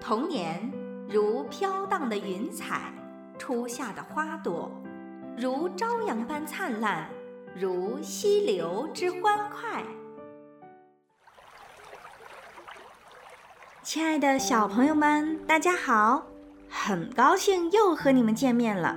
[0.00, 0.70] 童年
[1.08, 2.92] 如飘荡的云彩，
[3.38, 4.70] 初夏的花朵，
[5.36, 7.08] 如朝阳般灿烂，
[7.54, 9.82] 如溪流之欢快。
[13.82, 16.26] 亲爱的小朋友们，大家好！
[16.68, 18.96] 很高兴又和你们见面了，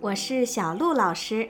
[0.00, 1.48] 我是小鹿老师。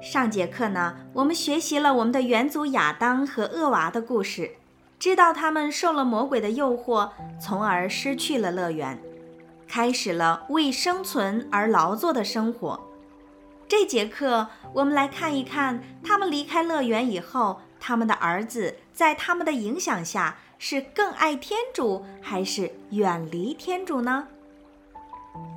[0.00, 4.52] 上节课呢，我们学习了我们的元祖亚当和厄娃的故事。
[4.98, 7.10] 知道他们受了魔鬼的诱惑，
[7.40, 8.98] 从而失去了乐园，
[9.68, 12.80] 开始了为生存而劳作的生活。
[13.68, 24.28] 这节课我们来看一看，他们离开乐园以后，他们的儿子在他们的影响下是更爱天主，还是远离天主呢？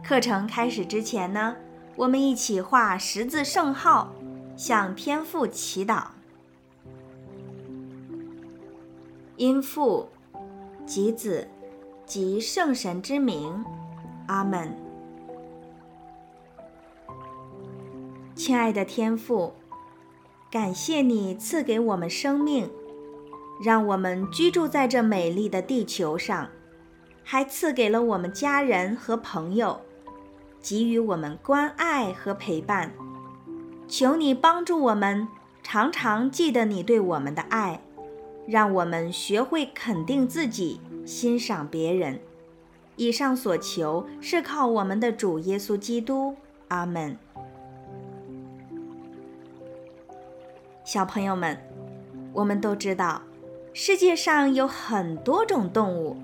[0.04, 1.56] 课程开始之前呢，
[1.96, 4.12] 我们一起画十字圣号，
[4.58, 6.04] 向天父祈祷。
[9.40, 10.10] 因父
[10.86, 11.48] 及子
[12.06, 13.64] 及圣神之名，
[14.28, 14.76] 阿门。
[18.36, 19.54] 亲爱的天父，
[20.52, 22.70] 感谢你赐给我们生命，
[23.64, 26.50] 让我们居住在这美丽的地球上，
[27.24, 29.80] 还赐给了我们家人和朋友，
[30.62, 32.92] 给予我们关爱和陪伴。
[33.88, 35.30] 求你帮助我们，
[35.64, 37.80] 常常记得你对我们的爱。
[38.50, 42.20] 让我们学会肯定自己，欣赏别人。
[42.96, 46.36] 以上所求是靠我们的主耶稣基督。
[46.70, 47.16] 阿门。
[50.84, 51.56] 小朋友们，
[52.34, 53.22] 我们都知道，
[53.72, 56.18] 世界上有很多种动物，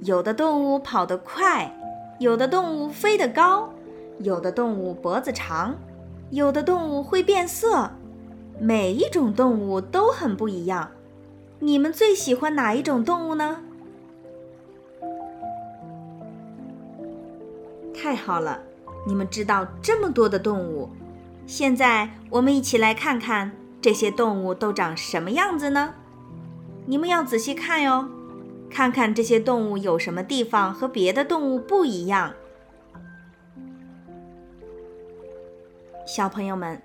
[0.00, 1.74] 有的动物跑得快，
[2.18, 3.70] 有的动物飞得高，
[4.18, 5.74] 有的动物脖子长，
[6.28, 7.90] 有的动物会变色，
[8.60, 10.90] 每一种动物都很不一样。
[11.64, 13.62] 你们最喜欢哪一种动物呢？
[17.94, 18.60] 太好了，
[19.06, 20.90] 你们知道这么多的动物。
[21.46, 25.94] 现在我们一起来看看这些动物都长什么样子呢？
[26.84, 28.10] 你们要仔细看哟，
[28.68, 32.34] 看看这些动物有什么地方和别的动物不一样。
[36.06, 36.82] 小朋友们，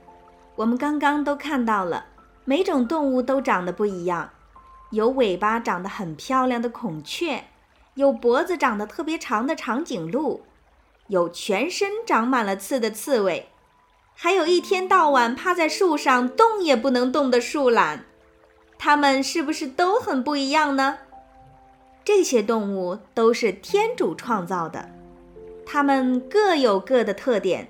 [0.56, 2.06] 我们刚刚都看到了，
[2.46, 4.30] 每种动物都长得不一样。
[4.92, 7.46] 有尾巴长得很漂亮的孔雀，
[7.94, 10.42] 有脖子长得特别长的长颈鹿，
[11.08, 13.50] 有全身长满了刺的刺猬，
[14.16, 18.06] 还有一天到晚趴在树上动也不能动的树懒。
[18.80, 21.00] 它们是不是都很不一样呢？
[22.04, 24.90] 这些动物都是天主创造的，
[25.66, 27.68] 它们各有各的特点，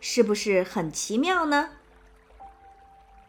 [0.00, 1.68] 是不是很奇妙呢？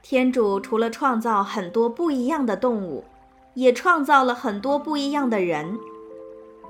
[0.01, 3.03] 天主除了创造很多不一样的动物。
[3.56, 5.80] 也创造了很多不一样的人。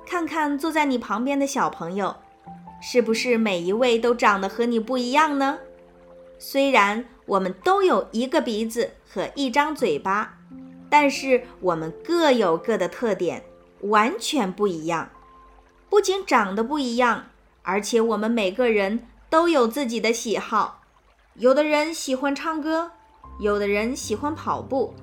[0.06, 2.16] 看看坐在你旁边的小朋友，
[2.81, 5.59] 是不是每一位都长得和你不一样呢？
[6.38, 10.38] 虽然我们都有一个鼻子和一张嘴巴，
[10.90, 13.44] 但是我们各有各的特点，
[13.81, 15.09] 完全不一样。
[15.90, 17.25] 不仅长得不一样，
[17.63, 20.81] 而且我们每个人都有自己的喜好。
[21.35, 22.91] 有的人喜欢唱歌，
[23.40, 24.94] 有的人喜欢跑步。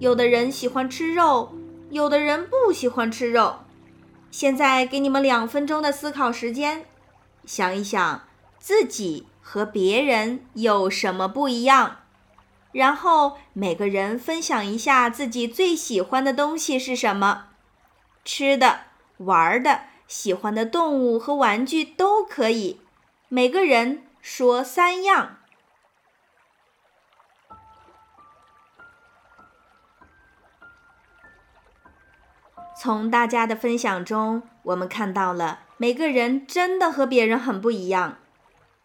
[0.00, 1.52] 有的人喜欢吃肉，
[1.90, 3.56] 有的人不喜欢吃肉。
[4.30, 6.86] 现在给你们两分钟的思考时间，
[7.44, 8.22] 想一想
[8.58, 11.98] 自己和别人有什么不一样，
[12.72, 17.48] 然后每个人分享一下自己最喜欢的东西是什么，
[18.24, 18.80] 吃的、
[19.18, 22.80] 玩的、喜欢的动物和玩具都可以。
[23.28, 25.39] 每个人说三样。
[32.82, 38.16] 从大家的分享中，我们看到了每个人真的和别人很不一样。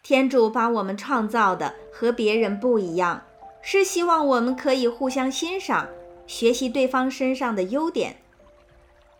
[0.03, 3.21] 天主把我们创造的和别人不一样，
[3.61, 5.87] 是希望我们可以互相欣赏，
[6.27, 8.17] 学习对方身上的优点。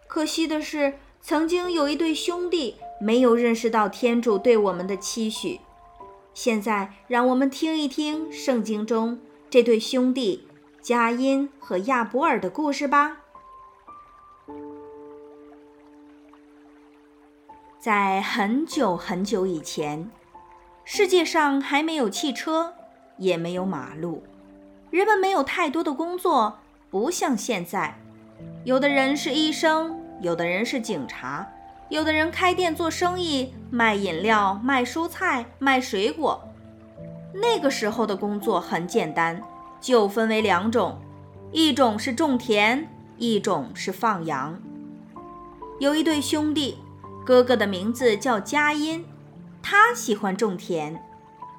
[0.08, 5.62] 可惜的是，曾经有一对兄弟没有认识到天主对我们的期许。
[6.34, 10.46] 现在，让我们听一听圣经中这对兄弟
[10.82, 13.22] 加音和亚伯尔的故事吧。
[17.86, 20.10] 在很久很久以前，
[20.84, 22.74] 世界上还没有汽车，
[23.18, 24.24] 也没有马路，
[24.90, 26.58] 人们没有太多的工作，
[26.90, 28.00] 不像现在，
[28.64, 31.48] 有的人是医生，有的人是警察，
[31.90, 36.44] 有的人开店做生意，卖饮料、卖蔬菜、卖水果。
[37.36, 39.40] 那个时候的工作很简单，
[39.80, 41.00] 就分为两种，
[41.52, 42.88] 一种是种田，
[43.20, 44.60] 一种是放羊。
[45.80, 46.80] 有一对兄弟，
[47.26, 49.04] 哥哥的名字叫佳音，
[49.64, 50.94] 他喜欢种田；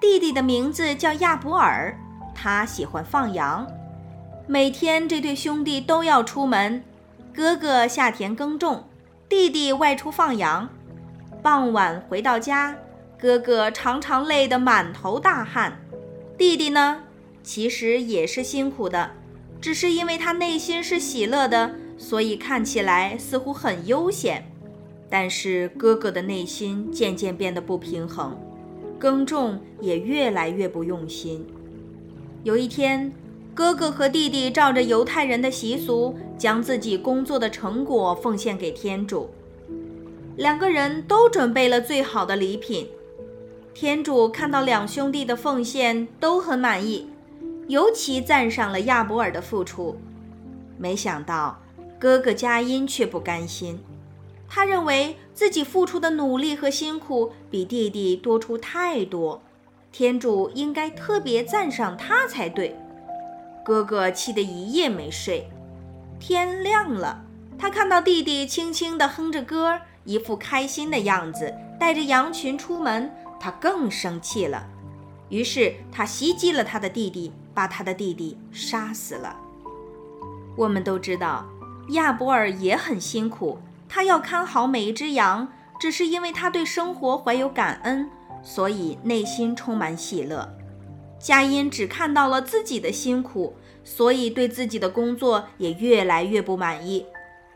[0.00, 1.98] 弟弟的名字叫亚伯尔，
[2.32, 3.66] 他喜欢放羊。
[4.46, 6.84] 每天，这对兄弟都要出门，
[7.34, 8.84] 哥哥下田耕种，
[9.28, 10.68] 弟弟外出放羊。
[11.42, 12.76] 傍晚回到家，
[13.18, 15.80] 哥哥常常累得满头大汗，
[16.38, 17.02] 弟弟呢，
[17.42, 19.10] 其实也是辛苦的，
[19.60, 24.48] 只是因为他内心是喜乐的，所以看起来似乎很悠闲。
[25.08, 28.36] 但是哥哥的内心渐渐变得不平衡，
[28.98, 31.46] 耕种也越来越不用心。
[32.42, 33.12] 有一天，
[33.54, 39.30] 哥哥和弟弟照着犹太人的习俗，将自己工作的成果奉献给天主。
[40.36, 42.88] 两个人都准备了最好的礼品。
[43.72, 47.08] 天主看到两兄弟的奉献都很满意，
[47.68, 49.96] 尤其赞赏了亚伯尔的付出。
[50.78, 51.60] 没想到
[51.98, 53.78] 哥哥佳音却不甘心，
[54.48, 59.42] 他认为自己付出的努力和辛苦比弟弟多出太多，
[59.92, 62.76] 天主应该特别赞赏他才对。
[63.64, 65.50] 哥哥气得一夜没睡。
[66.18, 67.24] 天亮了，
[67.58, 69.80] 他看到弟弟轻轻地哼着歌。
[70.04, 74.64] 一副开心的样子，带着羊群出门，他更生气了。
[75.28, 79.36] 于是他袭击了他的弟弟，把他的弟弟杀死了。
[80.56, 81.44] 我们都知道，
[81.88, 83.58] 亚伯尔也很辛苦，
[83.88, 85.48] 他要看好每一只羊，
[85.78, 88.10] 只是因为他对生活怀有感恩，
[88.42, 90.48] 所以内心充满喜乐。
[91.18, 97.06] 佳音只看到了自己的辛苦，所以对自己的工作也越来越不满意。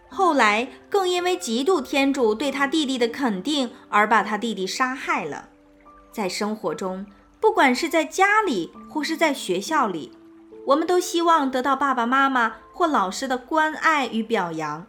[0.08, 5.50] 后来更因为嫉妒天主对他弟弟的肯定，而把他弟弟杀害了。
[6.10, 7.06] 在生活中，
[7.38, 10.10] 不管是在家里或是在学校里，
[10.66, 14.86] 我们都希望得到爸爸妈妈或老师的关爱与表扬。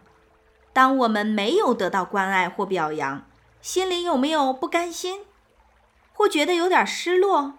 [0.72, 3.22] 当我们没有得到关爱或表扬，
[3.60, 5.20] 心里有没有不甘心，
[6.12, 7.54] 或觉得有点失落？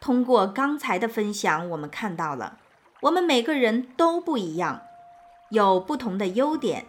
[0.00, 2.58] 通过刚才的分享，我们看到了，
[3.02, 4.82] 我们每个人都不一样。
[5.50, 6.86] 有不同的优点，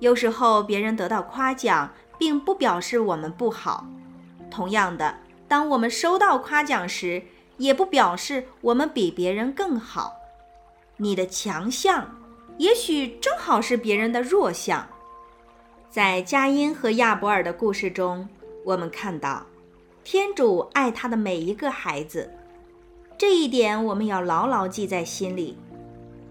[0.00, 3.86] 有时候别人得到夸奖，并不表示我们不好。
[4.50, 7.24] 同样的，当我们收到夸奖时，
[7.56, 10.16] 也不表示我们比别人更好。
[10.98, 12.16] 你的强项，
[12.58, 14.86] 也许正好是别人的弱项。
[15.88, 18.28] 在佳音和亚伯尔的故事中，
[18.64, 19.46] 我们看到，
[20.04, 22.30] 天主爱他的每一个孩子，
[23.16, 25.56] 这一点我们要牢牢记在心里。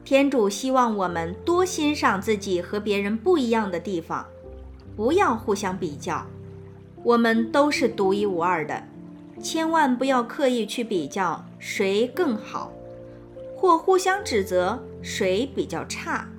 [0.03, 4.25] 天主希望我们多欣赏自己和别人不一样的地方，
[4.95, 6.25] 不要互相比较。
[7.03, 8.83] 我们都是独一无二的，
[9.41, 12.71] 千万不要刻意去比较谁更好，
[13.57, 16.30] 或互相指责谁比较差，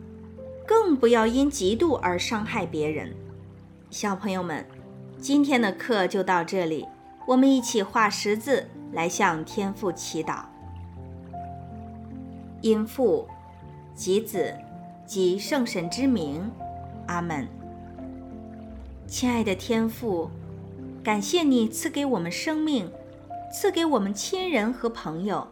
[0.65, 3.13] 更不要因嫉妒而伤害别人。
[3.91, 4.65] 小朋友们，
[5.19, 6.87] 今天的课就到这里，
[7.27, 10.45] 我们一起画十字来向天父祈祷。
[12.63, 13.29] 因父。
[13.95, 14.55] 及子，
[15.05, 16.49] 及圣神之名，
[17.09, 17.49] 阿门。
[19.09, 20.31] 亲爱的天父，
[21.03, 22.89] 感谢你赐给我们生命，
[23.53, 25.45] 赐给我们亲人和朋友。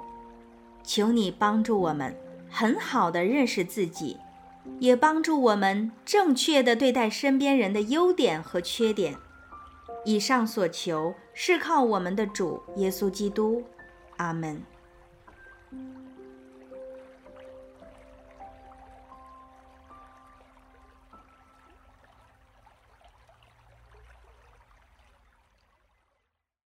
[0.87, 2.17] 求你帮助我们
[2.49, 4.17] 很好的认识自己，
[4.79, 9.17] 也帮助我们正确的对待身边人的优点和缺点。
[10.05, 13.65] 以上所求是靠我们的主耶稣基督，
[14.19, 14.63] 阿门。